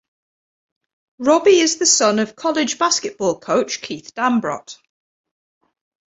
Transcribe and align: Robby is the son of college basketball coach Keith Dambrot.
Robby 1.19 1.59
is 1.59 1.77
the 1.77 1.85
son 1.85 2.17
of 2.17 2.35
college 2.35 2.79
basketball 2.79 3.39
coach 3.39 3.83
Keith 3.83 4.15
Dambrot. 4.15 4.79